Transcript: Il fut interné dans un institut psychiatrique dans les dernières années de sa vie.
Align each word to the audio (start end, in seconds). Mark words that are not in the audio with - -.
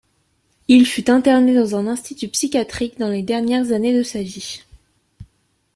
Il 0.67 0.87
fut 0.87 1.11
interné 1.11 1.53
dans 1.53 1.75
un 1.75 1.85
institut 1.85 2.27
psychiatrique 2.29 2.97
dans 2.97 3.09
les 3.09 3.21
dernières 3.21 3.71
années 3.71 3.95
de 3.95 4.01
sa 4.01 4.23
vie. 4.23 4.63